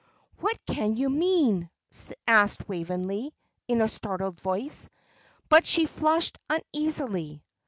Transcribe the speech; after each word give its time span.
"What 0.39 0.57
can 0.65 0.95
you 0.97 1.11
mean?" 1.11 1.69
asked 2.27 2.67
Waveney, 2.67 3.35
in 3.67 3.81
a 3.81 3.87
startled 3.87 4.39
voice; 4.41 4.89
but 5.47 5.67
she 5.67 5.85
flushed 5.85 6.39
uneasily. 6.49 7.43